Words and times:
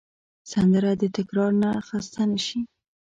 سندره 0.51 0.91
د 1.01 1.03
تکرار 1.17 1.51
نه 1.61 1.69
خسته 1.87 2.21
نه 2.31 2.39
شي 2.45 2.59